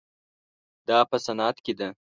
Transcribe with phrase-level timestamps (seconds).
[0.87, 1.87] دا په صنعت کې ده.